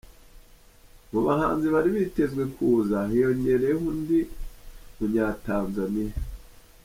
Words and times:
Mu 1.11 1.19
bahanzi 1.25 1.67
bari 1.73 1.89
bitezwe 1.97 2.43
kuza 2.55 2.97
hiyongereyeho 3.11 3.83
undi 3.91 4.19
munya 4.97 5.27
Tanzania…. 5.45 6.15